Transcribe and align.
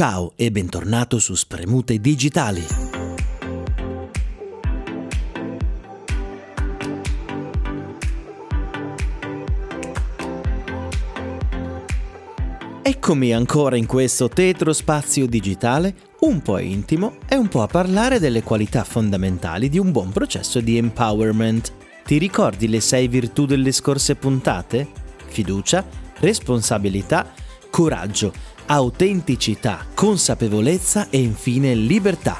Ciao 0.00 0.34
e 0.36 0.52
bentornato 0.52 1.18
su 1.18 1.34
Spremute 1.34 1.98
Digitali. 1.98 2.64
Eccomi 12.80 13.34
ancora 13.34 13.74
in 13.74 13.86
questo 13.86 14.28
tetro 14.28 14.72
spazio 14.72 15.26
digitale, 15.26 15.92
un 16.20 16.42
po' 16.42 16.58
intimo 16.58 17.16
e 17.28 17.34
un 17.34 17.48
po' 17.48 17.62
a 17.62 17.66
parlare 17.66 18.20
delle 18.20 18.44
qualità 18.44 18.84
fondamentali 18.84 19.68
di 19.68 19.80
un 19.80 19.90
buon 19.90 20.12
processo 20.12 20.60
di 20.60 20.76
empowerment. 20.76 21.72
Ti 22.04 22.18
ricordi 22.18 22.68
le 22.68 22.78
sei 22.78 23.08
virtù 23.08 23.46
delle 23.46 23.72
scorse 23.72 24.14
puntate? 24.14 24.86
Fiducia, 25.26 25.84
responsabilità, 26.20 27.32
coraggio, 27.68 28.32
autenticità, 28.70 29.86
consapevolezza 29.94 31.08
e 31.08 31.18
infine 31.20 31.74
libertà. 31.74 32.38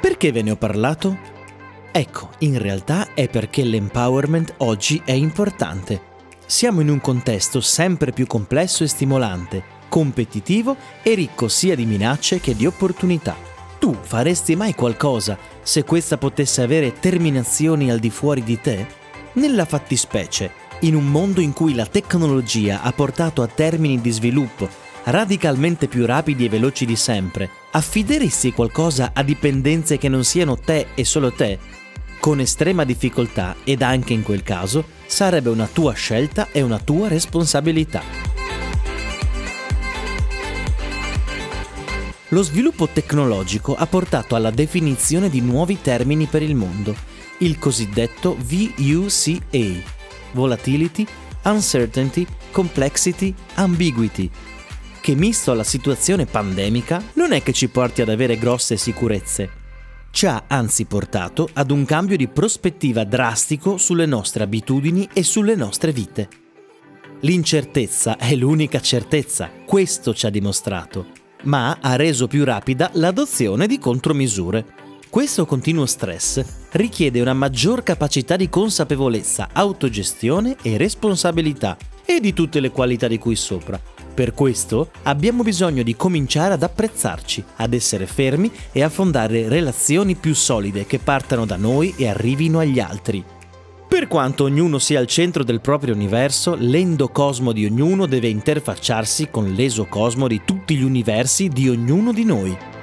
Perché 0.00 0.30
ve 0.30 0.42
ne 0.42 0.52
ho 0.52 0.56
parlato? 0.56 1.18
Ecco, 1.90 2.30
in 2.38 2.58
realtà 2.58 3.14
è 3.14 3.28
perché 3.28 3.64
l'empowerment 3.64 4.54
oggi 4.58 5.02
è 5.04 5.10
importante. 5.10 6.12
Siamo 6.46 6.80
in 6.82 6.88
un 6.88 7.00
contesto 7.00 7.60
sempre 7.60 8.12
più 8.12 8.28
complesso 8.28 8.84
e 8.84 8.88
stimolante, 8.88 9.64
competitivo 9.88 10.76
e 11.02 11.14
ricco 11.14 11.48
sia 11.48 11.74
di 11.74 11.84
minacce 11.84 12.38
che 12.38 12.54
di 12.54 12.64
opportunità. 12.64 13.36
Tu 13.80 13.92
faresti 14.00 14.54
mai 14.54 14.74
qualcosa 14.74 15.36
se 15.62 15.82
questa 15.82 16.16
potesse 16.16 16.62
avere 16.62 16.92
terminazioni 16.92 17.90
al 17.90 17.98
di 17.98 18.10
fuori 18.10 18.44
di 18.44 18.60
te? 18.60 18.86
Nella 19.32 19.64
fattispecie, 19.64 20.62
in 20.84 20.94
un 20.94 21.06
mondo 21.06 21.40
in 21.40 21.52
cui 21.52 21.74
la 21.74 21.86
tecnologia 21.86 22.82
ha 22.82 22.92
portato 22.92 23.42
a 23.42 23.46
termini 23.46 24.00
di 24.00 24.10
sviluppo 24.10 24.68
radicalmente 25.04 25.88
più 25.88 26.06
rapidi 26.06 26.44
e 26.46 26.48
veloci 26.48 26.86
di 26.86 26.96
sempre, 26.96 27.50
affideresti 27.72 28.52
qualcosa 28.52 29.10
a 29.12 29.22
dipendenze 29.22 29.98
che 29.98 30.08
non 30.08 30.24
siano 30.24 30.56
te 30.56 30.86
e 30.94 31.04
solo 31.04 31.32
te? 31.32 31.58
Con 32.20 32.40
estrema 32.40 32.84
difficoltà 32.84 33.56
ed 33.64 33.82
anche 33.82 34.14
in 34.14 34.22
quel 34.22 34.42
caso 34.42 34.84
sarebbe 35.06 35.50
una 35.50 35.68
tua 35.70 35.92
scelta 35.92 36.48
e 36.52 36.62
una 36.62 36.78
tua 36.78 37.08
responsabilità. 37.08 38.02
Lo 42.28 42.42
sviluppo 42.42 42.88
tecnologico 42.88 43.76
ha 43.76 43.86
portato 43.86 44.34
alla 44.34 44.50
definizione 44.50 45.28
di 45.28 45.40
nuovi 45.40 45.80
termini 45.80 46.26
per 46.26 46.42
il 46.42 46.54
mondo, 46.54 46.96
il 47.38 47.58
cosiddetto 47.58 48.36
VUCA, 48.40 49.93
volatility, 50.34 51.06
uncertainty, 51.44 52.26
complexity, 52.50 53.34
ambiguity, 53.54 54.30
che 55.00 55.14
misto 55.14 55.52
alla 55.52 55.64
situazione 55.64 56.26
pandemica 56.26 57.02
non 57.14 57.32
è 57.32 57.42
che 57.42 57.52
ci 57.52 57.68
porti 57.68 58.02
ad 58.02 58.08
avere 58.08 58.38
grosse 58.38 58.76
sicurezze. 58.76 59.62
Ci 60.10 60.26
ha 60.26 60.44
anzi 60.46 60.84
portato 60.84 61.48
ad 61.54 61.70
un 61.70 61.84
cambio 61.84 62.16
di 62.16 62.28
prospettiva 62.28 63.04
drastico 63.04 63.76
sulle 63.76 64.06
nostre 64.06 64.44
abitudini 64.44 65.08
e 65.12 65.22
sulle 65.22 65.56
nostre 65.56 65.92
vite. 65.92 66.28
L'incertezza 67.20 68.16
è 68.16 68.34
l'unica 68.34 68.80
certezza, 68.80 69.50
questo 69.64 70.14
ci 70.14 70.26
ha 70.26 70.30
dimostrato, 70.30 71.06
ma 71.44 71.78
ha 71.80 71.96
reso 71.96 72.26
più 72.26 72.44
rapida 72.44 72.90
l'adozione 72.94 73.66
di 73.66 73.78
contromisure. 73.78 74.64
Questo 75.14 75.46
continuo 75.46 75.86
stress 75.86 76.44
richiede 76.72 77.20
una 77.20 77.34
maggior 77.34 77.84
capacità 77.84 78.34
di 78.34 78.48
consapevolezza, 78.48 79.50
autogestione 79.52 80.56
e 80.60 80.76
responsabilità 80.76 81.76
e 82.04 82.18
di 82.18 82.32
tutte 82.32 82.58
le 82.58 82.72
qualità 82.72 83.06
di 83.06 83.16
cui 83.16 83.36
sopra. 83.36 83.80
Per 84.12 84.34
questo 84.34 84.90
abbiamo 85.04 85.44
bisogno 85.44 85.84
di 85.84 85.94
cominciare 85.94 86.54
ad 86.54 86.64
apprezzarci, 86.64 87.44
ad 87.58 87.74
essere 87.74 88.06
fermi 88.06 88.50
e 88.72 88.82
a 88.82 88.88
fondare 88.88 89.48
relazioni 89.48 90.16
più 90.16 90.34
solide 90.34 90.84
che 90.84 90.98
partano 90.98 91.46
da 91.46 91.54
noi 91.54 91.94
e 91.96 92.08
arrivino 92.08 92.58
agli 92.58 92.80
altri. 92.80 93.24
Per 93.86 94.08
quanto 94.08 94.42
ognuno 94.42 94.80
sia 94.80 94.98
al 94.98 95.06
centro 95.06 95.44
del 95.44 95.60
proprio 95.60 95.94
universo, 95.94 96.56
l'endocosmo 96.58 97.52
di 97.52 97.64
ognuno 97.64 98.06
deve 98.06 98.26
interfacciarsi 98.26 99.28
con 99.30 99.52
l'esocosmo 99.52 100.26
di 100.26 100.40
tutti 100.44 100.74
gli 100.74 100.82
universi 100.82 101.48
di 101.50 101.68
ognuno 101.68 102.12
di 102.12 102.24
noi. 102.24 102.73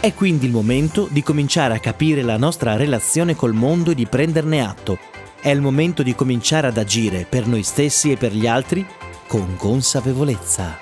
È 0.00 0.14
quindi 0.14 0.46
il 0.46 0.52
momento 0.52 1.08
di 1.10 1.22
cominciare 1.22 1.74
a 1.74 1.78
capire 1.78 2.22
la 2.22 2.38
nostra 2.38 2.74
relazione 2.74 3.36
col 3.36 3.52
mondo 3.52 3.90
e 3.90 3.94
di 3.94 4.06
prenderne 4.06 4.64
atto. 4.64 4.98
È 5.38 5.50
il 5.50 5.60
momento 5.60 6.02
di 6.02 6.14
cominciare 6.14 6.68
ad 6.68 6.78
agire 6.78 7.26
per 7.28 7.46
noi 7.46 7.62
stessi 7.62 8.10
e 8.10 8.16
per 8.16 8.32
gli 8.32 8.46
altri 8.46 8.86
con 9.26 9.56
consapevolezza. 9.56 10.78